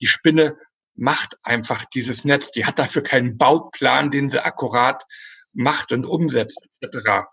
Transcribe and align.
Die 0.00 0.06
Spinne 0.06 0.56
macht 0.94 1.36
einfach 1.42 1.84
dieses 1.86 2.24
Netz. 2.24 2.50
Die 2.50 2.66
hat 2.66 2.78
dafür 2.78 3.02
keinen 3.02 3.38
Bauplan, 3.38 4.10
den 4.10 4.30
sie 4.30 4.44
akkurat 4.44 5.04
macht 5.52 5.92
und 5.92 6.04
umsetzt, 6.04 6.60
etc. 6.80 7.26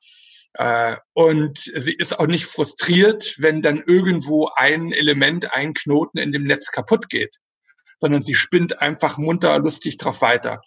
Äh, 0.53 0.95
und 1.13 1.57
sie 1.59 1.93
ist 1.93 2.17
auch 2.17 2.27
nicht 2.27 2.45
frustriert, 2.45 3.35
wenn 3.39 3.61
dann 3.61 3.83
irgendwo 3.85 4.49
ein 4.55 4.91
Element, 4.91 5.53
ein 5.53 5.73
Knoten 5.73 6.17
in 6.17 6.31
dem 6.31 6.43
Netz 6.43 6.71
kaputt 6.71 7.09
geht, 7.09 7.35
sondern 7.99 8.23
sie 8.23 8.35
spinnt 8.35 8.81
einfach 8.81 9.17
munter, 9.17 9.57
lustig 9.59 9.97
drauf 9.97 10.21
weiter. 10.21 10.61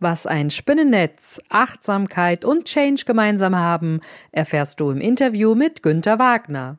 Was 0.00 0.26
ein 0.26 0.50
Spinnennetz, 0.50 1.40
Achtsamkeit 1.48 2.44
und 2.44 2.64
Change 2.64 3.04
gemeinsam 3.04 3.54
haben, 3.56 4.00
erfährst 4.32 4.80
du 4.80 4.90
im 4.90 5.00
Interview 5.00 5.54
mit 5.54 5.82
Günter 5.82 6.18
Wagner. 6.18 6.78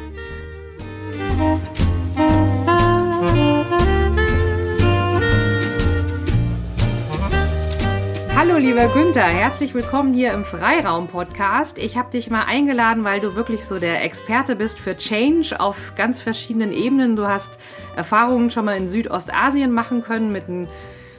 Lieber 8.61 8.89
Günther, 8.89 9.25
herzlich 9.25 9.73
willkommen 9.73 10.13
hier 10.13 10.33
im 10.33 10.45
Freiraum 10.45 11.07
Podcast. 11.07 11.79
Ich 11.79 11.97
habe 11.97 12.11
dich 12.11 12.29
mal 12.29 12.43
eingeladen, 12.43 13.03
weil 13.03 13.19
du 13.19 13.35
wirklich 13.35 13.65
so 13.65 13.79
der 13.79 14.03
Experte 14.03 14.55
bist 14.55 14.79
für 14.79 14.95
Change 14.95 15.59
auf 15.59 15.93
ganz 15.95 16.21
verschiedenen 16.21 16.71
Ebenen. 16.71 17.15
Du 17.15 17.27
hast 17.27 17.57
Erfahrungen 17.95 18.51
schon 18.51 18.65
mal 18.65 18.77
in 18.77 18.87
Südostasien 18.87 19.71
machen 19.71 20.03
können 20.03 20.31
mit 20.31 20.47
einem 20.47 20.67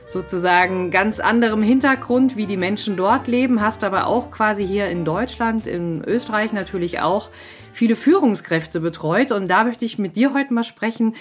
sozusagen 0.06 0.92
ganz 0.92 1.18
anderem 1.18 1.64
Hintergrund, 1.64 2.36
wie 2.36 2.46
die 2.46 2.56
Menschen 2.56 2.96
dort 2.96 3.26
leben, 3.26 3.60
hast 3.60 3.82
aber 3.82 4.06
auch 4.06 4.30
quasi 4.30 4.64
hier 4.64 4.88
in 4.88 5.04
Deutschland, 5.04 5.66
in 5.66 6.04
Österreich 6.06 6.52
natürlich 6.52 7.00
auch 7.00 7.28
viele 7.72 7.96
Führungskräfte 7.96 8.78
betreut 8.78 9.32
und 9.32 9.48
da 9.48 9.64
möchte 9.64 9.84
ich 9.84 9.98
mit 9.98 10.14
dir 10.14 10.32
heute 10.32 10.54
mal 10.54 10.62
sprechen, 10.62 11.16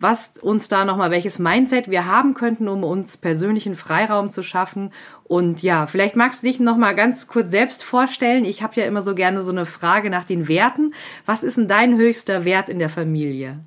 was 0.00 0.32
uns 0.40 0.68
da 0.68 0.86
nochmal, 0.86 1.10
welches 1.10 1.38
Mindset 1.38 1.90
wir 1.90 2.06
haben 2.06 2.32
könnten, 2.32 2.68
um 2.68 2.84
uns 2.84 3.18
persönlichen 3.18 3.76
Freiraum 3.76 4.30
zu 4.30 4.42
schaffen. 4.42 4.92
Und 5.24 5.62
ja, 5.62 5.86
vielleicht 5.86 6.16
magst 6.16 6.42
du 6.42 6.46
dich 6.46 6.58
nochmal 6.58 6.96
ganz 6.96 7.26
kurz 7.26 7.50
selbst 7.50 7.84
vorstellen. 7.84 8.46
Ich 8.46 8.62
habe 8.62 8.80
ja 8.80 8.86
immer 8.86 9.02
so 9.02 9.14
gerne 9.14 9.42
so 9.42 9.50
eine 9.50 9.66
Frage 9.66 10.08
nach 10.08 10.24
den 10.24 10.48
Werten. 10.48 10.94
Was 11.26 11.42
ist 11.42 11.58
denn 11.58 11.68
dein 11.68 11.98
höchster 11.98 12.46
Wert 12.46 12.70
in 12.70 12.78
der 12.78 12.88
Familie? 12.88 13.60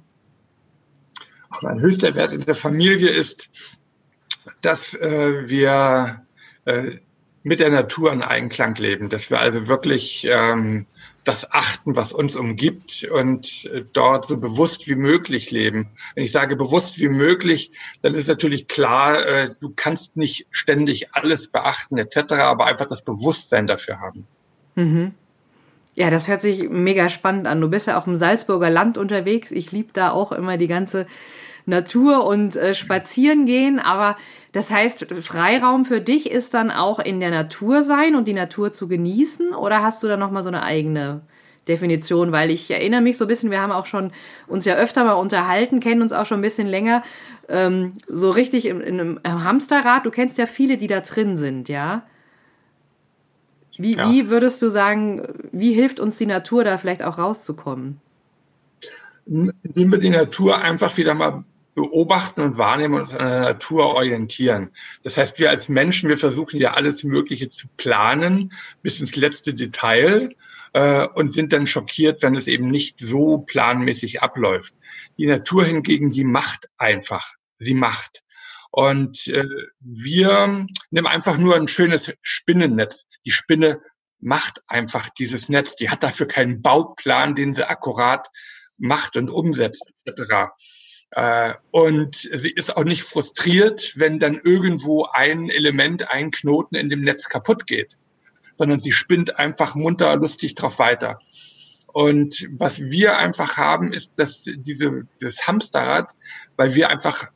Mein 1.62 1.80
höchster 1.80 2.16
Wert 2.16 2.34
in 2.34 2.44
der 2.44 2.56
Familie 2.56 3.12
ist, 3.12 3.50
dass 4.62 4.96
äh, 4.96 5.48
wir 5.48 6.26
äh, 6.66 6.98
mit 7.44 7.60
der 7.60 7.70
Natur 7.70 8.12
in 8.12 8.24
Einklang 8.24 8.74
leben, 8.76 9.10
dass 9.10 9.30
wir 9.30 9.40
also 9.40 9.68
wirklich 9.68 10.28
ähm, 10.28 10.88
das 11.24 11.52
achten, 11.52 11.96
was 11.96 12.12
uns 12.12 12.36
umgibt 12.36 13.06
und 13.06 13.66
äh, 13.66 13.86
dort 13.94 14.26
so 14.26 14.38
bewusst 14.38 14.88
wie 14.88 14.96
möglich 14.96 15.52
leben. 15.52 15.90
Wenn 16.16 16.24
ich 16.24 16.32
sage 16.32 16.56
bewusst 16.56 17.00
wie 17.00 17.08
möglich, 17.08 17.72
dann 18.02 18.14
ist 18.14 18.28
natürlich 18.28 18.68
klar, 18.68 19.26
äh, 19.26 19.56
du 19.60 19.72
kannst 19.76 20.18
nicht 20.18 20.48
ständig 20.52 21.14
alles 21.14 21.48
beachten 21.48 21.98
etc., 21.98 22.34
aber 22.34 22.66
einfach 22.66 22.88
das 22.88 23.04
Bewusstsein 23.04 23.68
dafür 23.68 24.00
haben. 24.00 24.28
Mhm. 24.76 25.14
Ja, 25.96 26.10
das 26.10 26.28
hört 26.28 26.42
sich 26.42 26.70
mega 26.70 27.10
spannend 27.10 27.46
an. 27.48 27.62
Du 27.62 27.70
bist 27.70 27.88
ja 27.88 28.00
auch 28.00 28.08
im 28.08 28.16
Salzburger 28.16 28.70
Land 28.70 28.98
unterwegs. 28.98 29.52
Ich 29.52 29.72
liebe 29.72 29.92
da 29.94 30.10
auch 30.12 30.32
immer 30.32 30.58
die 30.58 30.68
ganze 30.68 31.06
Natur 31.66 32.26
und 32.26 32.56
äh, 32.56 32.74
spazieren 32.74 33.46
gehen, 33.46 33.80
aber 33.80 34.18
das 34.54 34.70
heißt, 34.70 35.08
Freiraum 35.22 35.84
für 35.84 36.00
dich 36.00 36.30
ist 36.30 36.54
dann 36.54 36.70
auch 36.70 37.00
in 37.00 37.20
der 37.20 37.32
Natur 37.32 37.82
sein 37.84 38.16
und 38.16 38.28
die 38.28 38.36
Natur 38.36 38.72
zu 38.72 38.88
genießen 38.88 39.54
oder 39.56 39.82
hast 39.82 40.04
du 40.04 40.08
da 40.08 40.16
nochmal 40.16 40.44
so 40.44 40.50
eine 40.50 40.62
eigene 40.62 41.22
Definition? 41.68 42.32
Weil 42.32 42.52
ich 42.52 42.70
erinnere 42.70 43.02
mich 43.02 43.18
so 43.18 43.26
ein 43.26 43.28
bisschen, 43.28 43.50
wir 43.50 43.60
haben 43.60 43.72
auch 43.72 43.88
schon 43.88 44.12
uns 44.46 44.64
ja 44.66 44.76
öfter 44.76 45.06
mal 45.06 45.14
unterhalten, 45.14 45.80
kennen 45.80 46.04
uns 46.04 46.14
auch 46.14 46.28
schon 46.28 46.38
ein 46.38 46.44
bisschen 46.44 46.68
länger, 46.68 47.02
ähm, 47.50 47.94
so 48.08 48.30
richtig 48.30 48.68
in, 48.68 48.80
in 48.82 49.00
einem 49.00 49.44
Hamsterrad. 49.44 50.06
Du 50.06 50.12
kennst 50.12 50.38
ja 50.38 50.46
viele, 50.46 50.78
die 50.78 50.88
da 50.88 51.02
drin 51.02 51.36
sind, 51.36 51.68
ja? 51.68 52.04
Wie, 53.78 53.96
ja. 53.96 54.08
wie 54.08 54.30
würdest 54.30 54.62
du 54.62 54.70
sagen, 54.70 55.48
wie 55.52 55.74
hilft 55.74 56.00
uns 56.00 56.20
die 56.20 56.28
Natur 56.28 56.64
da 56.64 56.78
vielleicht 56.78 57.02
auch 57.04 57.18
rauszukommen? 57.18 58.00
Indem 59.26 59.92
wir 59.92 59.98
die 59.98 60.12
Natur 60.12 60.62
einfach 60.62 60.96
wieder 60.98 61.16
mal 61.16 61.44
beobachten 61.76 62.42
und 62.42 62.58
wahrnehmen 62.58 62.96
und 62.96 63.02
uns 63.02 63.14
an 63.14 63.30
der 63.30 63.40
Natur 63.42 63.96
orientieren. 63.96 64.72
Das 65.04 65.18
heißt, 65.18 65.40
wir 65.40 65.50
als 65.50 65.70
Menschen, 65.70 66.10
wir 66.10 66.18
versuchen 66.18 66.60
ja 66.60 66.74
alles 66.74 67.04
Mögliche 67.04 67.50
zu 67.50 67.68
planen 67.78 68.54
bis 68.82 69.00
ins 69.00 69.16
letzte 69.16 69.54
Detail 69.54 70.36
äh, 70.74 71.08
und 71.08 71.34
sind 71.34 71.54
dann 71.54 71.68
schockiert, 71.68 72.22
wenn 72.22 72.36
es 72.36 72.48
eben 72.48 72.70
nicht 72.70 73.00
so 73.00 73.40
planmäßig 73.40 74.22
abläuft. 74.22 74.76
Die 75.18 75.26
Natur 75.26 75.66
hingegen, 75.66 76.12
die 76.12 76.24
macht 76.24 76.70
einfach. 76.78 77.34
Sie 77.60 77.74
macht. 77.74 78.24
Und 78.72 79.28
äh, 79.28 79.46
wir 79.80 80.66
nehmen 80.92 81.08
einfach 81.08 81.38
nur 81.38 81.56
ein 81.56 81.68
schönes 81.68 82.12
Spinnennetz. 82.22 83.06
Die 83.26 83.32
Spinne 83.32 83.82
macht 84.20 84.62
einfach 84.68 85.10
dieses 85.10 85.50
Netz. 85.50 85.76
Die 85.76 85.90
hat 85.90 86.02
dafür 86.02 86.28
keinen 86.28 86.62
Bauplan, 86.62 87.36
den 87.36 87.54
sie 87.54 87.68
akkurat 87.68 88.30
macht 88.78 89.18
und 89.18 89.30
umsetzt, 89.30 89.86
etc. 90.06 90.52
Äh, 91.16 91.54
und 91.72 92.16
sie 92.16 92.52
ist 92.52 92.76
auch 92.76 92.84
nicht 92.84 93.04
frustriert, 93.04 93.94
wenn 93.96 94.20
dann 94.20 94.40
irgendwo 94.44 95.06
ein 95.12 95.50
Element, 95.50 96.10
ein 96.12 96.32
Knoten 96.32 96.76
in 96.76 96.90
dem 96.90 97.02
Netz 97.02 97.30
kaputt 97.30 97.68
geht, 97.68 97.96
sondern 98.58 98.82
sie 98.82 98.92
spinnt 98.92 99.38
einfach 99.38 99.76
munter, 99.76 100.16
lustig 100.16 100.56
drauf 100.56 100.80
weiter. 100.80 101.20
Und 101.88 102.48
was 102.58 102.80
wir 102.80 103.20
einfach 103.20 103.58
haben, 103.58 103.94
ist, 103.94 104.14
dass 104.18 104.42
diese, 104.44 105.04
dieses 105.22 105.46
Hamsterrad, 105.46 106.10
weil 106.56 106.74
wir 106.74 106.90
einfach 106.90 107.30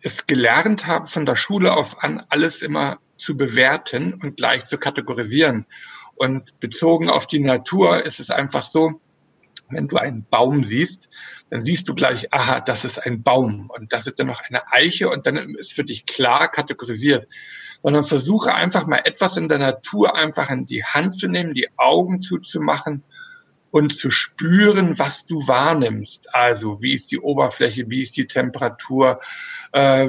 es 0.00 0.26
gelernt 0.26 0.86
haben, 0.86 1.06
von 1.06 1.26
der 1.26 1.36
Schule 1.36 1.74
auf 1.74 2.02
an 2.02 2.24
alles 2.30 2.62
immer 2.62 2.98
zu 3.18 3.36
bewerten 3.36 4.14
und 4.14 4.38
gleich 4.38 4.64
zu 4.66 4.78
kategorisieren. 4.78 5.66
Und 6.14 6.58
bezogen 6.60 7.10
auf 7.10 7.26
die 7.26 7.40
Natur 7.40 8.04
ist 8.04 8.20
es 8.20 8.30
einfach 8.30 8.64
so, 8.64 9.00
wenn 9.70 9.88
du 9.88 9.96
einen 9.96 10.24
Baum 10.24 10.64
siehst, 10.64 11.08
dann 11.50 11.62
siehst 11.62 11.88
du 11.88 11.94
gleich, 11.94 12.32
aha, 12.32 12.60
das 12.60 12.84
ist 12.84 13.04
ein 13.04 13.22
Baum 13.22 13.70
und 13.70 13.92
das 13.92 14.06
ist 14.06 14.18
dann 14.18 14.26
noch 14.26 14.42
eine 14.48 14.70
Eiche 14.72 15.08
und 15.10 15.26
dann 15.26 15.36
ist 15.36 15.74
für 15.74 15.84
dich 15.84 16.06
klar 16.06 16.48
kategorisiert. 16.50 17.28
Sondern 17.82 18.04
versuche 18.04 18.54
einfach 18.54 18.86
mal 18.86 19.02
etwas 19.04 19.36
in 19.36 19.48
der 19.48 19.58
Natur 19.58 20.16
einfach 20.16 20.50
in 20.50 20.66
die 20.66 20.84
Hand 20.84 21.18
zu 21.18 21.28
nehmen, 21.28 21.54
die 21.54 21.68
Augen 21.76 22.20
zuzumachen 22.20 23.04
und 23.70 23.94
zu 23.94 24.10
spüren, 24.10 24.98
was 24.98 25.26
du 25.26 25.46
wahrnimmst. 25.46 26.34
Also 26.34 26.82
wie 26.82 26.94
ist 26.94 27.10
die 27.10 27.18
Oberfläche, 27.18 27.88
wie 27.88 28.02
ist 28.02 28.16
die 28.16 28.26
Temperatur, 28.26 29.20
äh, 29.72 30.08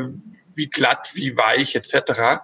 wie 0.56 0.68
glatt, 0.68 1.12
wie 1.14 1.38
weich 1.38 1.76
etc. 1.76 2.42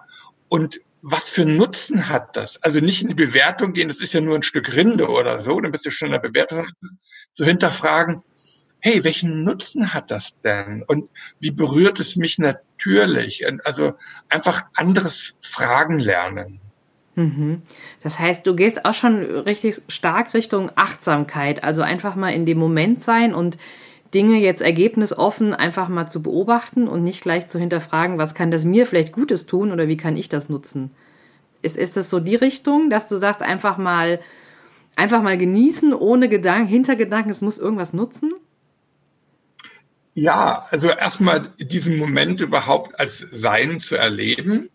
Und 0.48 0.80
was 1.02 1.28
für 1.28 1.44
Nutzen 1.44 2.08
hat 2.08 2.36
das? 2.36 2.62
Also 2.62 2.80
nicht 2.80 3.02
in 3.02 3.08
die 3.08 3.14
Bewertung 3.14 3.72
gehen, 3.72 3.88
das 3.88 4.00
ist 4.00 4.12
ja 4.12 4.20
nur 4.20 4.34
ein 4.34 4.42
Stück 4.42 4.74
Rinde 4.74 5.08
oder 5.08 5.40
so, 5.40 5.60
dann 5.60 5.72
bist 5.72 5.86
du 5.86 5.90
schon 5.90 6.06
in 6.06 6.12
der 6.12 6.20
Bewertung, 6.20 6.66
zu 7.34 7.44
hinterfragen, 7.44 8.22
hey, 8.80 9.02
welchen 9.04 9.44
Nutzen 9.44 9.92
hat 9.92 10.10
das 10.10 10.38
denn? 10.40 10.84
Und 10.86 11.08
wie 11.40 11.50
berührt 11.50 12.00
es 12.00 12.16
mich 12.16 12.38
natürlich? 12.38 13.44
Also 13.64 13.94
einfach 14.28 14.62
anderes 14.74 15.34
Fragen 15.40 15.98
lernen. 15.98 16.60
Mhm. 17.16 17.62
Das 18.02 18.18
heißt, 18.18 18.46
du 18.46 18.54
gehst 18.54 18.84
auch 18.84 18.94
schon 18.94 19.24
richtig 19.24 19.80
stark 19.88 20.34
Richtung 20.34 20.70
Achtsamkeit, 20.76 21.64
also 21.64 21.82
einfach 21.82 22.14
mal 22.14 22.30
in 22.30 22.46
dem 22.46 22.58
Moment 22.58 23.02
sein 23.02 23.34
und 23.34 23.58
Dinge 24.16 24.38
jetzt 24.38 24.62
ergebnisoffen 24.62 25.52
einfach 25.52 25.90
mal 25.90 26.06
zu 26.06 26.22
beobachten 26.22 26.88
und 26.88 27.04
nicht 27.04 27.20
gleich 27.20 27.48
zu 27.48 27.58
hinterfragen, 27.58 28.16
was 28.16 28.34
kann 28.34 28.50
das 28.50 28.64
mir 28.64 28.86
vielleicht 28.86 29.12
Gutes 29.12 29.44
tun 29.44 29.70
oder 29.72 29.88
wie 29.88 29.98
kann 29.98 30.16
ich 30.16 30.30
das 30.30 30.48
nutzen? 30.48 30.90
Ist, 31.60 31.76
ist 31.76 31.98
es 31.98 32.08
so 32.08 32.18
die 32.18 32.34
Richtung, 32.34 32.88
dass 32.88 33.08
du 33.08 33.18
sagst, 33.18 33.42
einfach 33.42 33.76
mal, 33.76 34.20
einfach 34.96 35.20
mal 35.20 35.36
genießen, 35.36 35.92
ohne 35.92 36.30
Gedanken, 36.30 36.66
Hintergedanken, 36.66 37.30
es 37.30 37.42
muss 37.42 37.58
irgendwas 37.58 37.92
nutzen? 37.92 38.32
Ja, 40.14 40.64
also 40.70 40.88
erstmal 40.88 41.52
diesen 41.58 41.98
Moment 41.98 42.40
überhaupt 42.40 42.98
als 42.98 43.18
Sein 43.18 43.80
zu 43.80 43.96
erleben 43.96 44.70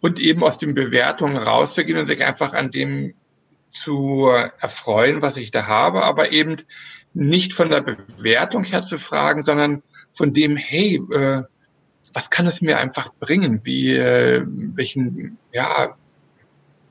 und 0.00 0.20
eben 0.20 0.42
aus 0.42 0.56
den 0.56 0.72
Bewertungen 0.72 1.36
rauszugehen 1.36 1.98
und 1.98 2.06
sich 2.06 2.24
einfach 2.24 2.54
an 2.54 2.70
dem 2.70 3.12
zu 3.70 4.26
erfreuen, 4.58 5.20
was 5.20 5.36
ich 5.36 5.50
da 5.50 5.66
habe, 5.66 6.02
aber 6.02 6.32
eben 6.32 6.56
nicht 7.12 7.52
von 7.52 7.68
der 7.68 7.80
Bewertung 7.80 8.64
her 8.64 8.82
zu 8.82 8.98
fragen, 8.98 9.42
sondern 9.42 9.82
von 10.12 10.32
dem, 10.32 10.56
hey, 10.56 11.02
äh, 11.12 11.42
was 12.12 12.30
kann 12.30 12.46
es 12.46 12.60
mir 12.60 12.78
einfach 12.78 13.12
bringen? 13.14 13.60
Wie, 13.64 13.94
äh, 13.94 14.44
welchen, 14.46 15.38
ja, 15.52 15.96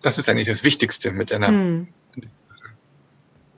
das 0.02 0.18
ist 0.18 0.30
eigentlich 0.30 0.48
das 0.48 0.64
Wichtigste 0.64 1.12
mit 1.12 1.34
einer. 1.34 1.48
Hm. 1.48 1.88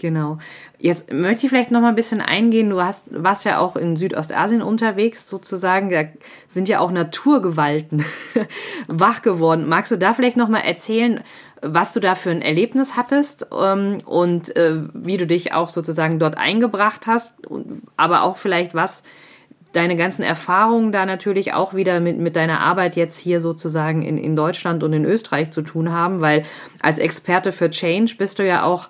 Genau. 0.01 0.39
Jetzt 0.79 1.13
möchte 1.13 1.45
ich 1.45 1.51
vielleicht 1.51 1.69
noch 1.69 1.81
mal 1.81 1.89
ein 1.89 1.95
bisschen 1.95 2.21
eingehen. 2.21 2.71
Du 2.71 2.81
hast, 2.81 3.03
warst 3.11 3.45
ja 3.45 3.59
auch 3.59 3.75
in 3.75 3.95
Südostasien 3.95 4.63
unterwegs, 4.63 5.29
sozusagen. 5.29 5.91
Da 5.91 6.05
sind 6.47 6.67
ja 6.67 6.79
auch 6.79 6.89
Naturgewalten 6.89 8.03
wach 8.87 9.21
geworden. 9.21 9.69
Magst 9.69 9.91
du 9.91 9.97
da 9.97 10.15
vielleicht 10.15 10.37
noch 10.37 10.49
mal 10.49 10.61
erzählen, 10.61 11.21
was 11.61 11.93
du 11.93 11.99
da 11.99 12.15
für 12.15 12.31
ein 12.31 12.41
Erlebnis 12.41 12.95
hattest 12.95 13.47
ähm, 13.57 13.99
und 14.05 14.55
äh, 14.55 14.77
wie 14.93 15.17
du 15.17 15.27
dich 15.27 15.53
auch 15.53 15.69
sozusagen 15.69 16.19
dort 16.19 16.37
eingebracht 16.37 17.07
hast, 17.07 17.33
aber 17.97 18.23
auch 18.23 18.37
vielleicht 18.37 18.73
was 18.73 19.03
deine 19.73 19.95
ganzen 19.95 20.23
Erfahrungen 20.23 20.91
da 20.91 21.05
natürlich 21.05 21.53
auch 21.53 21.73
wieder 21.73 21.99
mit, 21.99 22.17
mit 22.17 22.35
deiner 22.35 22.59
Arbeit 22.59 22.95
jetzt 22.95 23.17
hier 23.17 23.39
sozusagen 23.39 24.01
in, 24.01 24.17
in 24.17 24.35
Deutschland 24.35 24.83
und 24.83 24.91
in 24.91 25.05
Österreich 25.05 25.51
zu 25.51 25.61
tun 25.61 25.91
haben, 25.91 26.19
weil 26.19 26.43
als 26.81 26.99
Experte 26.99 27.51
für 27.51 27.69
Change 27.69 28.15
bist 28.17 28.39
du 28.39 28.45
ja 28.45 28.63
auch 28.63 28.89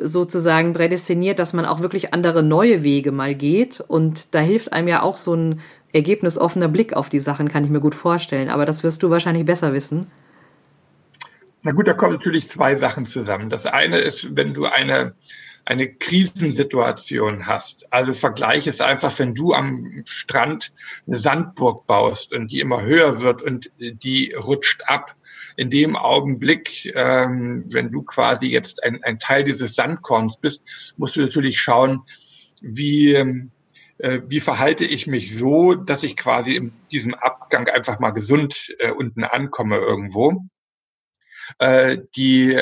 sozusagen 0.00 0.72
prädestiniert, 0.72 1.38
dass 1.38 1.52
man 1.52 1.64
auch 1.64 1.80
wirklich 1.80 2.12
andere 2.12 2.42
neue 2.42 2.82
Wege 2.82 3.12
mal 3.12 3.34
geht 3.34 3.80
und 3.80 4.34
da 4.34 4.40
hilft 4.40 4.72
einem 4.72 4.88
ja 4.88 5.02
auch 5.02 5.16
so 5.16 5.34
ein 5.34 5.60
ergebnisoffener 5.92 6.68
Blick 6.68 6.92
auf 6.92 7.08
die 7.08 7.18
Sachen, 7.18 7.48
kann 7.48 7.64
ich 7.64 7.70
mir 7.70 7.80
gut 7.80 7.94
vorstellen, 7.94 8.50
aber 8.50 8.66
das 8.66 8.84
wirst 8.84 9.02
du 9.02 9.10
wahrscheinlich 9.10 9.44
besser 9.44 9.72
wissen. 9.72 10.06
Na 11.62 11.72
gut, 11.72 11.86
da 11.86 11.92
kommen 11.92 12.14
natürlich 12.14 12.48
zwei 12.48 12.74
Sachen 12.74 13.04
zusammen. 13.04 13.50
Das 13.50 13.66
eine 13.66 13.98
ist, 13.98 14.34
wenn 14.34 14.54
du 14.54 14.64
eine, 14.64 15.14
eine 15.66 15.92
Krisensituation 15.92 17.46
hast. 17.46 17.92
Also 17.92 18.14
vergleich 18.14 18.66
es 18.66 18.80
einfach, 18.80 19.18
wenn 19.18 19.34
du 19.34 19.52
am 19.52 20.02
Strand 20.06 20.72
eine 21.06 21.18
Sandburg 21.18 21.86
baust 21.86 22.32
und 22.32 22.50
die 22.50 22.60
immer 22.60 22.80
höher 22.80 23.20
wird 23.20 23.42
und 23.42 23.70
die 23.78 24.32
rutscht 24.32 24.84
ab. 24.86 25.14
In 25.56 25.68
dem 25.68 25.96
Augenblick, 25.96 26.90
ähm, 26.94 27.64
wenn 27.68 27.92
du 27.92 28.04
quasi 28.04 28.46
jetzt 28.46 28.82
ein, 28.82 29.04
ein 29.04 29.18
Teil 29.18 29.44
dieses 29.44 29.74
Sandkorns 29.74 30.38
bist, 30.38 30.62
musst 30.96 31.16
du 31.16 31.20
natürlich 31.20 31.60
schauen, 31.60 32.04
wie, 32.62 33.12
äh, 33.98 34.22
wie 34.26 34.40
verhalte 34.40 34.86
ich 34.86 35.06
mich 35.06 35.36
so, 35.36 35.74
dass 35.74 36.04
ich 36.04 36.16
quasi 36.16 36.56
in 36.56 36.72
diesem 36.90 37.12
Abgang 37.12 37.68
einfach 37.68 37.98
mal 37.98 38.12
gesund 38.12 38.74
äh, 38.78 38.92
unten 38.92 39.24
ankomme 39.24 39.76
irgendwo 39.76 40.46
äh, 41.58 41.98
die, 42.16 42.58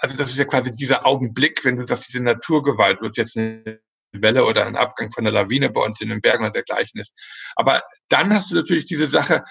also 0.00 0.16
das 0.16 0.30
ist 0.30 0.38
ja 0.38 0.44
quasi 0.44 0.70
dieser 0.70 1.06
Augenblick, 1.06 1.64
wenn 1.64 1.76
du 1.76 1.86
sagst, 1.86 2.08
diese 2.08 2.22
Naturgewalt, 2.22 3.00
wird 3.00 3.16
jetzt 3.16 3.36
eine 3.36 3.80
Welle 4.12 4.44
oder 4.44 4.66
ein 4.66 4.76
Abgang 4.76 5.10
von 5.10 5.24
der 5.24 5.32
Lawine 5.32 5.70
bei 5.70 5.80
uns 5.80 6.00
in 6.00 6.10
den 6.10 6.20
Bergen 6.20 6.44
und 6.44 6.54
dergleichen 6.54 7.00
ist. 7.00 7.14
Aber 7.56 7.82
dann 8.08 8.34
hast 8.34 8.50
du 8.50 8.56
natürlich 8.56 8.86
diese 8.86 9.08
Sache, 9.08 9.44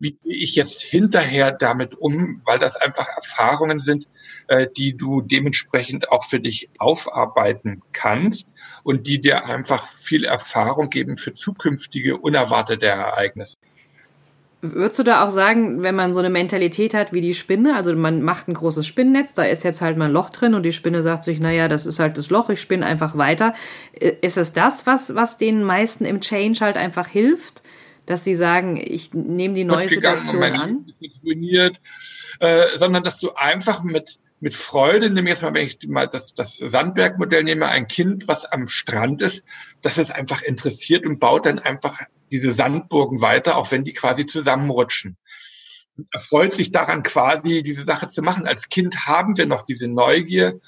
wie 0.00 0.12
gehe 0.12 0.36
ich 0.36 0.54
jetzt 0.54 0.82
hinterher 0.82 1.52
damit 1.52 1.94
um, 1.96 2.40
weil 2.44 2.58
das 2.58 2.76
einfach 2.76 3.08
Erfahrungen 3.08 3.80
sind, 3.80 4.08
äh, 4.48 4.66
die 4.76 4.96
du 4.96 5.22
dementsprechend 5.22 6.10
auch 6.12 6.24
für 6.24 6.40
dich 6.40 6.70
aufarbeiten 6.78 7.82
kannst 7.92 8.54
und 8.82 9.06
die 9.06 9.20
dir 9.20 9.46
einfach 9.46 9.86
viel 9.86 10.24
Erfahrung 10.24 10.90
geben 10.90 11.16
für 11.16 11.34
zukünftige 11.34 12.16
unerwartete 12.16 12.86
Ereignisse. 12.86 13.56
Würdest 14.60 14.98
du 14.98 15.04
da 15.04 15.24
auch 15.24 15.30
sagen, 15.30 15.82
wenn 15.82 15.94
man 15.94 16.14
so 16.14 16.18
eine 16.18 16.30
Mentalität 16.30 16.92
hat 16.92 17.12
wie 17.12 17.20
die 17.20 17.34
Spinne, 17.34 17.76
also 17.76 17.94
man 17.94 18.22
macht 18.22 18.48
ein 18.48 18.54
großes 18.54 18.88
Spinnennetz, 18.88 19.34
da 19.34 19.44
ist 19.44 19.62
jetzt 19.62 19.80
halt 19.80 19.96
mal 19.96 20.06
ein 20.06 20.12
Loch 20.12 20.30
drin 20.30 20.54
und 20.54 20.64
die 20.64 20.72
Spinne 20.72 21.04
sagt 21.04 21.22
sich, 21.22 21.38
naja, 21.38 21.68
das 21.68 21.86
ist 21.86 22.00
halt 22.00 22.18
das 22.18 22.28
Loch, 22.28 22.50
ich 22.50 22.60
spinne 22.60 22.84
einfach 22.84 23.16
weiter. 23.16 23.54
Ist 23.92 24.36
es 24.36 24.52
das, 24.52 24.84
was, 24.84 25.14
was 25.14 25.38
den 25.38 25.62
meisten 25.62 26.04
im 26.04 26.20
Change 26.20 26.58
halt 26.60 26.76
einfach 26.76 27.06
hilft? 27.06 27.62
Dass 28.04 28.24
sie 28.24 28.34
sagen, 28.34 28.76
ich 28.82 29.14
nehme 29.14 29.54
die 29.54 29.64
neue 29.64 29.88
Situation 29.88 30.42
an? 30.42 30.86
Ruiniert, 31.22 31.76
äh, 32.40 32.66
sondern 32.76 33.04
dass 33.04 33.18
du 33.20 33.34
einfach 33.36 33.84
mit, 33.84 34.18
mit 34.40 34.54
Freude, 34.54 35.08
nehme 35.10 35.28
jetzt 35.28 35.42
mal, 35.42 35.54
wenn 35.54 35.66
ich 35.66 35.78
mal 35.86 36.08
das, 36.08 36.34
das 36.34 36.56
Sandbergmodell 36.56 37.44
nehme, 37.44 37.66
ein 37.66 37.86
Kind, 37.86 38.26
was 38.26 38.44
am 38.44 38.66
Strand 38.66 39.22
ist, 39.22 39.44
dass 39.82 39.98
es 39.98 40.10
einfach 40.10 40.42
interessiert 40.42 41.06
und 41.06 41.20
baut 41.20 41.46
dann 41.46 41.60
einfach 41.60 42.00
diese 42.30 42.50
Sandburgen 42.50 43.20
weiter, 43.20 43.56
auch 43.56 43.70
wenn 43.70 43.84
die 43.84 43.94
quasi 43.94 44.26
zusammenrutschen. 44.26 45.16
Er 46.12 46.20
freut 46.20 46.52
sich 46.52 46.70
daran 46.70 47.02
quasi, 47.02 47.62
diese 47.64 47.84
Sache 47.84 48.08
zu 48.08 48.22
machen. 48.22 48.46
Als 48.46 48.68
Kind 48.68 49.06
haben 49.06 49.36
wir 49.36 49.46
noch 49.46 49.62
diese 49.62 49.88
Neugier 49.88 50.60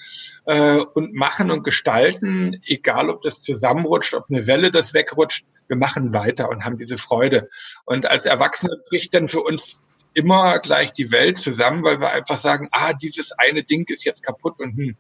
äh, 0.46 0.78
und 0.78 1.14
machen 1.14 1.52
und 1.52 1.62
gestalten, 1.62 2.60
egal 2.64 3.10
ob 3.10 3.20
das 3.20 3.40
zusammenrutscht, 3.42 4.14
ob 4.14 4.24
eine 4.28 4.46
Welle 4.48 4.72
das 4.72 4.92
wegrutscht, 4.92 5.44
wir 5.68 5.76
machen 5.76 6.12
weiter 6.12 6.48
und 6.48 6.64
haben 6.64 6.78
diese 6.78 6.98
Freude. 6.98 7.48
Und 7.84 8.06
als 8.06 8.26
Erwachsene 8.26 8.76
bricht 8.88 9.14
dann 9.14 9.28
für 9.28 9.40
uns 9.40 9.78
immer 10.14 10.58
gleich 10.58 10.92
die 10.92 11.12
Welt 11.12 11.38
zusammen, 11.38 11.84
weil 11.84 12.00
wir 12.00 12.10
einfach 12.10 12.36
sagen, 12.36 12.68
ah, 12.72 12.92
dieses 12.92 13.30
eine 13.32 13.62
Ding 13.62 13.84
ist 13.88 14.04
jetzt 14.04 14.24
kaputt 14.24 14.58
und 14.58 14.76
hm. 14.76 14.96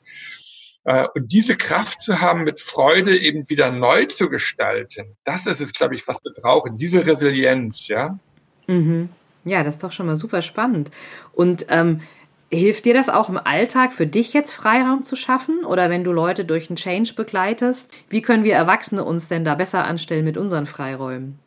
Äh, 0.84 1.06
und 1.14 1.32
diese 1.32 1.56
Kraft 1.56 2.00
zu 2.00 2.20
haben, 2.20 2.44
mit 2.44 2.60
Freude 2.60 3.16
eben 3.16 3.48
wieder 3.48 3.70
neu 3.70 4.06
zu 4.06 4.28
gestalten, 4.28 5.16
das 5.24 5.46
ist 5.46 5.60
es, 5.60 5.72
glaube 5.72 5.94
ich, 5.94 6.06
was 6.08 6.18
wir 6.24 6.32
brauchen, 6.32 6.76
diese 6.76 7.06
Resilienz, 7.06 7.88
ja. 7.88 8.18
Mhm. 8.66 9.10
Ja, 9.44 9.64
das 9.64 9.74
ist 9.74 9.82
doch 9.82 9.92
schon 9.92 10.06
mal 10.06 10.16
super 10.16 10.42
spannend. 10.42 10.90
Und 11.32 11.66
ähm, 11.68 12.02
hilft 12.50 12.84
dir 12.84 12.94
das 12.94 13.08
auch 13.08 13.28
im 13.28 13.38
Alltag 13.38 13.92
für 13.92 14.06
dich 14.06 14.32
jetzt 14.32 14.52
Freiraum 14.52 15.02
zu 15.02 15.16
schaffen? 15.16 15.64
Oder 15.64 15.88
wenn 15.88 16.04
du 16.04 16.12
Leute 16.12 16.44
durch 16.44 16.68
einen 16.68 16.76
Change 16.76 17.14
begleitest, 17.14 17.90
wie 18.08 18.22
können 18.22 18.44
wir 18.44 18.54
Erwachsene 18.54 19.04
uns 19.04 19.28
denn 19.28 19.44
da 19.44 19.54
besser 19.54 19.84
anstellen 19.84 20.24
mit 20.24 20.36
unseren 20.36 20.66
Freiräumen? 20.66 21.38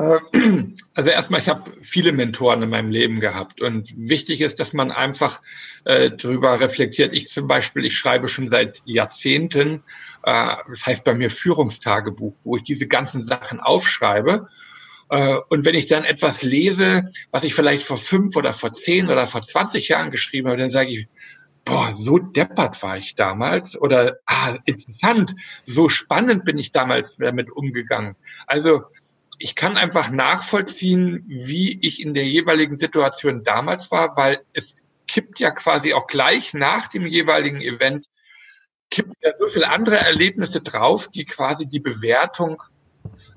Äh, 0.00 0.20
also 0.94 1.10
erstmal, 1.10 1.40
ich 1.40 1.48
habe 1.48 1.70
viele 1.80 2.12
Mentoren 2.12 2.62
in 2.62 2.70
meinem 2.70 2.90
Leben 2.90 3.20
gehabt 3.20 3.60
und 3.60 3.92
wichtig 3.96 4.40
ist, 4.40 4.60
dass 4.60 4.72
man 4.72 4.90
einfach 4.90 5.40
äh, 5.84 6.10
darüber 6.10 6.58
reflektiert. 6.60 7.12
Ich 7.12 7.28
zum 7.28 7.46
Beispiel, 7.46 7.84
ich 7.84 7.96
schreibe 7.96 8.28
schon 8.28 8.48
seit 8.48 8.82
Jahrzehnten, 8.84 9.82
äh, 10.24 10.56
das 10.68 10.86
heißt 10.86 11.04
bei 11.04 11.14
mir 11.14 11.30
Führungstagebuch, 11.30 12.34
wo 12.44 12.56
ich 12.56 12.62
diese 12.62 12.86
ganzen 12.86 13.22
Sachen 13.22 13.60
aufschreibe. 13.60 14.48
Äh, 15.10 15.36
und 15.48 15.64
wenn 15.64 15.74
ich 15.74 15.86
dann 15.86 16.04
etwas 16.04 16.42
lese, 16.42 17.10
was 17.30 17.44
ich 17.44 17.54
vielleicht 17.54 17.86
vor 17.86 17.98
fünf 17.98 18.36
oder 18.36 18.52
vor 18.52 18.72
zehn 18.72 19.10
oder 19.10 19.26
vor 19.26 19.42
20 19.42 19.88
Jahren 19.88 20.10
geschrieben 20.10 20.48
habe, 20.48 20.58
dann 20.58 20.70
sage 20.70 20.90
ich, 20.90 21.08
boah, 21.64 21.92
so 21.92 22.18
deppert 22.18 22.82
war 22.82 22.96
ich 22.96 23.16
damals 23.16 23.78
oder 23.78 24.16
ah, 24.24 24.56
interessant, 24.64 25.34
so 25.64 25.88
spannend 25.90 26.44
bin 26.44 26.56
ich 26.58 26.72
damals 26.72 27.16
damit 27.16 27.50
umgegangen. 27.50 28.16
Also 28.46 28.84
ich 29.42 29.54
kann 29.54 29.78
einfach 29.78 30.10
nachvollziehen, 30.10 31.24
wie 31.26 31.78
ich 31.80 32.02
in 32.02 32.12
der 32.12 32.26
jeweiligen 32.26 32.76
Situation 32.76 33.42
damals 33.42 33.90
war, 33.90 34.14
weil 34.18 34.40
es 34.52 34.76
kippt 35.08 35.40
ja 35.40 35.50
quasi 35.50 35.94
auch 35.94 36.06
gleich 36.06 36.52
nach 36.52 36.88
dem 36.88 37.06
jeweiligen 37.06 37.62
Event, 37.62 38.06
kippt 38.90 39.14
ja 39.22 39.30
so 39.38 39.46
viele 39.48 39.70
andere 39.70 39.96
Erlebnisse 39.96 40.60
drauf, 40.60 41.08
die 41.08 41.24
quasi 41.24 41.66
die 41.66 41.80
Bewertung 41.80 42.62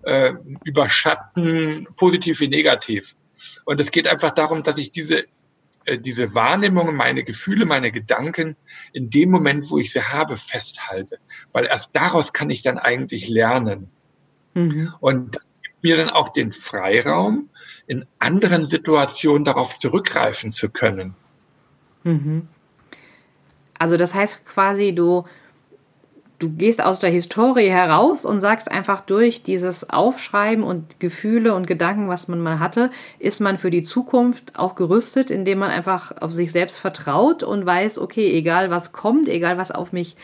äh, 0.02 0.34
überschatten, 0.66 1.88
positiv 1.96 2.42
wie 2.42 2.50
negativ. 2.50 3.16
Und 3.64 3.80
es 3.80 3.90
geht 3.90 4.10
einfach 4.10 4.32
darum, 4.32 4.62
dass 4.62 4.78
ich 4.78 4.92
diese 4.92 5.24
äh, 5.86 5.98
diese 6.00 6.36
Wahrnehmungen, 6.36 6.98
meine 6.98 7.24
Gefühle, 7.24 7.66
meine 7.66 7.94
Gedanken 7.94 8.58
in 8.92 9.10
dem 9.10 9.32
Moment, 9.32 9.72
wo 9.72 9.78
ich 9.78 9.94
sie 9.94 10.04
habe, 10.04 10.36
festhalte. 10.36 11.20
Weil 11.54 11.66
erst 11.66 11.92
daraus 11.94 12.34
kann 12.34 12.50
ich 12.50 12.62
dann 12.62 12.78
eigentlich 12.78 13.30
lernen. 13.30 13.90
Mhm. 14.54 14.94
Und 15.00 15.40
mir 15.84 15.98
dann 15.98 16.10
auch 16.10 16.30
den 16.30 16.52
Freiraum, 16.52 17.50
in 17.86 18.06
anderen 18.20 18.68
Situationen 18.68 19.46
darauf 19.46 19.78
zurückgreifen 19.78 20.52
zu 20.52 20.70
können. 20.70 21.16
Mhm. 22.04 22.48
Also 23.78 23.98
das 23.98 24.14
heißt 24.14 24.46
quasi, 24.46 24.96
du, 24.96 25.26
du 26.40 26.50
gehst 26.50 26.82
aus 26.82 27.00
der 27.00 27.10
Historie 27.10 27.70
heraus 27.70 28.24
und 28.24 28.40
sagst 28.40 28.72
einfach 28.72 29.02
durch 29.02 29.44
dieses 29.44 29.90
Aufschreiben 29.90 30.64
und 30.64 31.00
Gefühle 31.02 31.54
und 31.54 31.68
Gedanken, 31.68 32.08
was 32.08 32.28
man 32.28 32.40
mal 32.40 32.60
hatte, 32.60 32.92
ist 33.20 33.42
man 33.42 33.58
für 33.58 33.72
die 33.72 33.84
Zukunft 33.84 34.58
auch 34.58 34.76
gerüstet, 34.76 35.32
indem 35.32 35.60
man 35.60 35.70
einfach 35.70 36.14
auf 36.22 36.32
sich 36.32 36.52
selbst 36.54 36.78
vertraut 36.78 37.44
und 37.44 37.66
weiß, 37.66 38.00
okay, 38.00 38.32
egal 38.32 38.70
was 38.70 38.94
kommt, 38.94 39.28
egal 39.28 39.58
was 39.58 39.72
auf 39.72 39.92
mich 39.92 40.16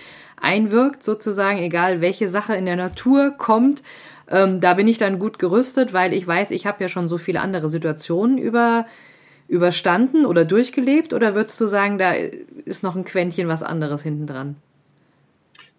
einwirkt, 0.41 1.03
sozusagen, 1.03 1.59
egal 1.59 1.99
welche 1.99 2.29
Sache 2.29 2.55
in 2.55 2.65
der 2.65 2.77
Natur 2.77 3.31
kommt, 3.37 3.83
ähm, 4.29 4.59
da 4.61 4.75
bin 4.75 4.87
ich 4.87 4.97
dann 4.97 5.19
gut 5.19 5.39
gerüstet, 5.39 5.91
weil 5.91 6.13
ich 6.13 6.25
weiß, 6.25 6.51
ich 6.51 6.65
habe 6.65 6.83
ja 6.83 6.89
schon 6.89 7.07
so 7.07 7.17
viele 7.17 7.41
andere 7.41 7.69
Situationen 7.69 8.37
über, 8.37 8.85
überstanden 9.47 10.25
oder 10.25 10.45
durchgelebt. 10.45 11.13
Oder 11.13 11.33
würdest 11.33 11.59
du 11.59 11.67
sagen, 11.67 11.97
da 11.97 12.13
ist 12.65 12.83
noch 12.83 12.95
ein 12.95 13.05
Quäntchen 13.05 13.47
was 13.47 13.63
anderes 13.63 14.03
hinten 14.03 14.27
dran? 14.27 14.55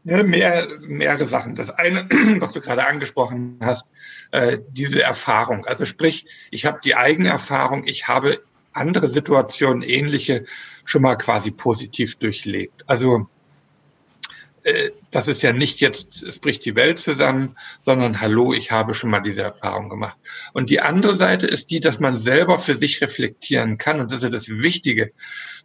Ja, 0.04 0.22
mehr, 0.22 0.66
mehrere 0.80 1.26
Sachen. 1.26 1.54
Das 1.54 1.70
eine, 1.70 2.08
was 2.40 2.52
du 2.52 2.60
gerade 2.60 2.86
angesprochen 2.86 3.58
hast, 3.62 3.92
äh, 4.32 4.58
diese 4.70 5.02
Erfahrung. 5.02 5.66
Also 5.66 5.84
sprich, 5.84 6.26
ich 6.50 6.66
habe 6.66 6.80
die 6.82 6.96
eigene 6.96 7.28
Erfahrung, 7.28 7.86
ich 7.86 8.08
habe 8.08 8.40
andere 8.72 9.08
Situationen, 9.08 9.82
ähnliche, 9.82 10.44
schon 10.84 11.02
mal 11.02 11.16
quasi 11.16 11.50
positiv 11.50 12.16
durchlebt. 12.16 12.84
Also 12.86 13.28
das 15.10 15.28
ist 15.28 15.42
ja 15.42 15.52
nicht 15.52 15.80
jetzt, 15.80 16.22
es 16.22 16.38
bricht 16.38 16.64
die 16.64 16.76
Welt 16.76 16.98
zusammen, 16.98 17.56
sondern 17.80 18.20
hallo, 18.20 18.52
ich 18.52 18.70
habe 18.70 18.94
schon 18.94 19.10
mal 19.10 19.20
diese 19.20 19.42
Erfahrung 19.42 19.88
gemacht. 19.88 20.18
Und 20.52 20.70
die 20.70 20.80
andere 20.80 21.16
Seite 21.16 21.46
ist 21.46 21.70
die, 21.70 21.80
dass 21.80 22.00
man 22.00 22.18
selber 22.18 22.58
für 22.58 22.74
sich 22.74 23.00
reflektieren 23.00 23.78
kann. 23.78 24.00
Und 24.00 24.12
das 24.12 24.18
ist 24.18 24.24
ja 24.24 24.30
das 24.30 24.48
Wichtige, 24.48 25.12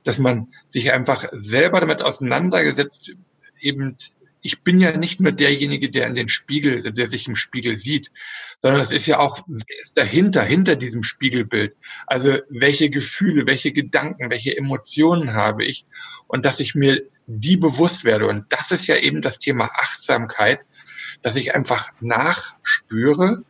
dass 0.04 0.18
man 0.18 0.48
sich 0.68 0.94
einfach 0.94 1.28
selber 1.32 1.82
damit 1.82 2.04
auseinandergesetzt, 2.04 3.14
eben 3.60 3.98
ich 4.46 4.62
bin 4.62 4.80
ja 4.80 4.96
nicht 4.96 5.20
nur 5.20 5.32
derjenige, 5.32 5.90
der 5.90 6.06
in 6.06 6.14
den 6.14 6.30
Spiegel, 6.30 6.94
der 6.94 7.10
sich 7.10 7.28
im 7.28 7.36
Spiegel 7.36 7.80
sieht, 7.80 8.12
sondern 8.62 8.80
es 8.80 8.92
ist 8.92 9.08
ja 9.08 9.18
auch, 9.18 9.40
dahinter, 9.96 10.44
hinter 10.44 10.76
diesem 10.76 11.02
Spiegelbild? 11.02 11.74
Also 12.06 12.38
welche 12.50 12.92
Gefühle, 12.92 13.48
welche 13.48 13.72
Gedanken, 13.72 14.30
welche 14.30 14.56
Emotionen 14.56 15.34
habe 15.34 15.66
ich? 15.66 15.88
Und 16.28 16.46
dass 16.46 16.60
ich 16.60 16.76
mir 16.76 17.02
die 17.28 17.58
bewusst 17.58 18.04
werde. 18.04 18.28
Und 18.28 18.46
das 18.50 18.72
ist 18.72 18.88
ja 18.88 18.96
eben 18.98 19.22
das 19.22 19.40
Thema 19.40 19.70
Achtsamkeit, 19.74 20.60
dass 21.22 21.36
ich 21.36 21.56
einfach 21.56 21.92
nachspüre 22.02 23.44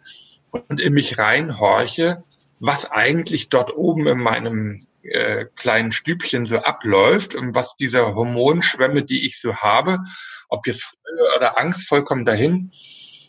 und 0.51 0.81
in 0.81 0.93
mich 0.93 1.17
reinhorche, 1.17 2.23
was 2.59 2.91
eigentlich 2.91 3.49
dort 3.49 3.75
oben 3.75 4.07
in 4.07 4.19
meinem 4.19 4.87
äh, 5.03 5.45
kleinen 5.55 5.91
Stübchen 5.91 6.47
so 6.47 6.57
abläuft 6.57 7.35
und 7.35 7.53
was 7.53 7.75
diese 7.75 8.15
Hormonschwemme, 8.15 9.03
die 9.03 9.25
ich 9.25 9.39
so 9.39 9.55
habe, 9.57 9.99
ob 10.49 10.67
jetzt 10.67 10.83
Freude 10.83 11.35
oder 11.35 11.57
Angst 11.57 11.87
vollkommen 11.87 12.25
dahin 12.25 12.71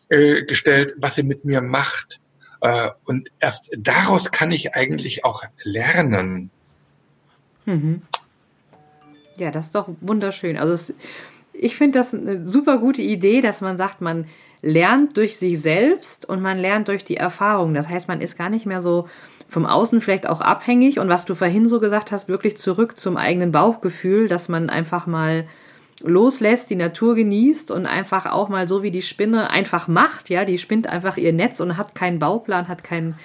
äh, 0.08 0.44
gestellt, 0.44 0.94
was 0.98 1.16
sie 1.16 1.22
mit 1.22 1.44
mir 1.44 1.60
macht. 1.60 2.20
Äh, 2.60 2.90
und 3.04 3.28
erst 3.40 3.68
daraus 3.78 4.30
kann 4.30 4.52
ich 4.52 4.74
eigentlich 4.74 5.24
auch 5.24 5.42
lernen. 5.64 6.50
Mhm. 7.64 8.02
Ja, 9.38 9.50
das 9.50 9.66
ist 9.66 9.74
doch 9.74 9.88
wunderschön. 10.00 10.56
Also 10.56 10.72
es, 10.72 10.94
ich 11.52 11.76
finde 11.76 11.98
das 11.98 12.14
eine 12.14 12.46
super 12.46 12.78
gute 12.78 13.02
Idee, 13.02 13.40
dass 13.40 13.60
man 13.60 13.76
sagt, 13.76 14.00
man 14.00 14.26
lernt 14.62 15.16
durch 15.16 15.36
sich 15.36 15.60
selbst 15.60 16.28
und 16.28 16.40
man 16.42 16.58
lernt 16.58 16.88
durch 16.88 17.04
die 17.04 17.16
Erfahrung. 17.16 17.74
Das 17.74 17.88
heißt, 17.88 18.08
man 18.08 18.20
ist 18.20 18.36
gar 18.36 18.50
nicht 18.50 18.66
mehr 18.66 18.80
so 18.80 19.06
vom 19.48 19.64
Außen 19.64 20.00
vielleicht 20.00 20.28
auch 20.28 20.40
abhängig 20.40 20.98
und 20.98 21.08
was 21.08 21.24
du 21.24 21.34
vorhin 21.34 21.66
so 21.68 21.78
gesagt 21.78 22.10
hast, 22.10 22.28
wirklich 22.28 22.56
zurück 22.56 22.98
zum 22.98 23.16
eigenen 23.16 23.52
Bauchgefühl, 23.52 24.28
dass 24.28 24.48
man 24.48 24.70
einfach 24.70 25.06
mal 25.06 25.46
loslässt, 26.00 26.68
die 26.68 26.76
Natur 26.76 27.14
genießt 27.14 27.70
und 27.70 27.86
einfach 27.86 28.26
auch 28.26 28.48
mal 28.48 28.68
so 28.68 28.82
wie 28.82 28.90
die 28.90 29.02
Spinne 29.02 29.50
einfach 29.50 29.88
macht, 29.88 30.30
ja, 30.30 30.44
die 30.44 30.58
spinnt 30.58 30.88
einfach 30.88 31.16
ihr 31.16 31.32
Netz 31.32 31.60
und 31.60 31.76
hat 31.76 31.94
keinen 31.94 32.18
Bauplan, 32.18 32.68
hat 32.68 32.84
keinen 32.84 33.16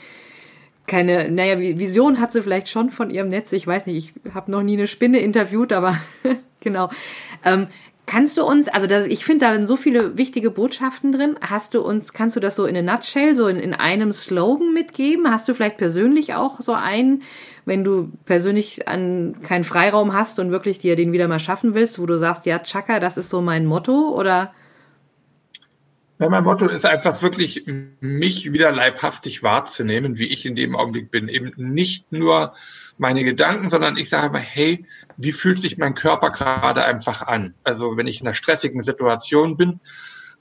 keine, 0.91 1.31
naja, 1.31 1.57
Vision 1.57 2.19
hat 2.19 2.33
sie 2.33 2.41
vielleicht 2.41 2.67
schon 2.67 2.89
von 2.89 3.09
ihrem 3.09 3.29
Netz. 3.29 3.53
Ich 3.53 3.65
weiß 3.65 3.85
nicht, 3.85 4.13
ich 4.25 4.33
habe 4.33 4.51
noch 4.51 4.61
nie 4.61 4.73
eine 4.73 4.87
Spinne 4.87 5.19
interviewt, 5.19 5.71
aber 5.71 5.97
genau. 6.59 6.89
Ähm, 7.45 7.67
kannst 8.05 8.37
du 8.37 8.43
uns, 8.43 8.67
also 8.67 8.87
das, 8.87 9.05
ich 9.05 9.23
finde, 9.23 9.45
da 9.45 9.53
sind 9.53 9.67
so 9.67 9.77
viele 9.77 10.17
wichtige 10.17 10.51
Botschaften 10.51 11.13
drin. 11.13 11.37
Hast 11.39 11.75
du 11.75 11.81
uns, 11.81 12.11
kannst 12.11 12.35
du 12.35 12.41
das 12.41 12.57
so 12.57 12.65
in 12.65 12.75
a 12.75 12.81
nutshell, 12.81 13.37
so 13.37 13.47
in, 13.47 13.55
in 13.55 13.73
einem 13.73 14.11
Slogan 14.11 14.73
mitgeben? 14.73 15.31
Hast 15.31 15.47
du 15.47 15.53
vielleicht 15.53 15.77
persönlich 15.77 16.33
auch 16.33 16.59
so 16.59 16.73
einen, 16.73 17.21
wenn 17.63 17.85
du 17.85 18.11
persönlich 18.25 18.89
an 18.89 19.37
keinen 19.43 19.63
Freiraum 19.63 20.11
hast 20.11 20.39
und 20.39 20.51
wirklich 20.51 20.77
dir 20.77 20.97
den 20.97 21.13
wieder 21.13 21.29
mal 21.29 21.39
schaffen 21.39 21.73
willst, 21.73 21.99
wo 21.99 22.05
du 22.05 22.17
sagst, 22.17 22.45
ja, 22.45 22.59
Chaka, 22.59 22.99
das 22.99 23.15
ist 23.15 23.29
so 23.29 23.39
mein 23.41 23.65
Motto 23.65 24.09
oder? 24.09 24.51
Ja, 26.21 26.29
mein 26.29 26.43
Motto 26.43 26.67
ist 26.67 26.85
einfach 26.85 27.19
wirklich, 27.23 27.65
mich 27.65 28.53
wieder 28.53 28.71
leibhaftig 28.71 29.41
wahrzunehmen, 29.41 30.19
wie 30.19 30.27
ich 30.27 30.45
in 30.45 30.55
dem 30.55 30.75
Augenblick 30.75 31.09
bin. 31.09 31.27
Eben 31.27 31.51
nicht 31.57 32.11
nur 32.11 32.53
meine 32.99 33.23
Gedanken, 33.23 33.71
sondern 33.71 33.97
ich 33.97 34.09
sage 34.09 34.31
mal, 34.31 34.37
hey, 34.37 34.85
wie 35.17 35.31
fühlt 35.31 35.59
sich 35.59 35.79
mein 35.79 35.95
Körper 35.95 36.29
gerade 36.29 36.85
einfach 36.85 37.25
an? 37.25 37.55
Also 37.63 37.97
wenn 37.97 38.05
ich 38.05 38.21
in 38.21 38.27
einer 38.27 38.35
stressigen 38.35 38.83
Situation 38.83 39.57
bin, 39.57 39.79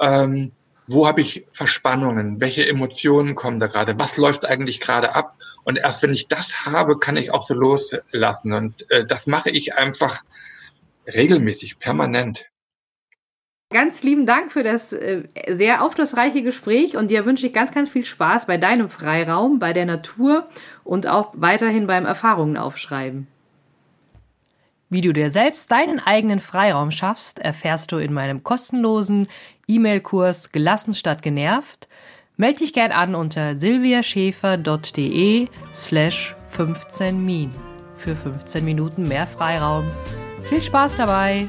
ähm, 0.02 0.52
wo 0.86 1.08
habe 1.08 1.22
ich 1.22 1.46
Verspannungen? 1.50 2.42
Welche 2.42 2.68
Emotionen 2.68 3.34
kommen 3.34 3.58
da 3.58 3.66
gerade? 3.66 3.98
Was 3.98 4.18
läuft 4.18 4.44
eigentlich 4.44 4.80
gerade 4.80 5.14
ab? 5.14 5.38
Und 5.64 5.78
erst 5.78 6.02
wenn 6.02 6.12
ich 6.12 6.28
das 6.28 6.66
habe, 6.66 6.98
kann 6.98 7.16
ich 7.16 7.30
auch 7.30 7.42
so 7.42 7.54
loslassen. 7.54 8.52
Und 8.52 8.90
äh, 8.90 9.06
das 9.06 9.26
mache 9.26 9.48
ich 9.48 9.72
einfach 9.72 10.20
regelmäßig, 11.06 11.78
permanent. 11.78 12.49
Ganz 13.72 14.02
lieben 14.02 14.26
Dank 14.26 14.50
für 14.50 14.64
das 14.64 14.92
äh, 14.92 15.22
sehr 15.48 15.84
aufschlussreiche 15.84 16.42
Gespräch 16.42 16.96
und 16.96 17.08
dir 17.08 17.24
wünsche 17.24 17.46
ich 17.46 17.52
ganz, 17.52 17.70
ganz 17.72 17.88
viel 17.88 18.04
Spaß 18.04 18.46
bei 18.46 18.56
deinem 18.56 18.88
Freiraum, 18.88 19.60
bei 19.60 19.72
der 19.72 19.86
Natur 19.86 20.48
und 20.82 21.06
auch 21.06 21.32
weiterhin 21.34 21.86
beim 21.86 22.04
Erfahrungen 22.04 22.56
aufschreiben. 22.56 23.28
Wie 24.88 25.02
du 25.02 25.12
dir 25.12 25.30
selbst 25.30 25.70
deinen 25.70 26.00
eigenen 26.00 26.40
Freiraum 26.40 26.90
schaffst, 26.90 27.38
erfährst 27.38 27.92
du 27.92 27.98
in 27.98 28.12
meinem 28.12 28.42
kostenlosen 28.42 29.28
E-Mail-Kurs 29.68 30.50
Gelassen 30.50 30.92
statt 30.92 31.22
genervt. 31.22 31.86
Melde 32.36 32.58
dich 32.58 32.72
gern 32.72 32.90
an 32.90 33.14
unter 33.14 33.54
silviaschäfer.de 33.54 35.46
slash 35.72 36.34
15 36.48 37.24
Min 37.24 37.54
für 37.96 38.16
15 38.16 38.64
Minuten 38.64 39.06
mehr 39.06 39.28
Freiraum. 39.28 39.86
Viel 40.48 40.60
Spaß 40.60 40.96
dabei! 40.96 41.48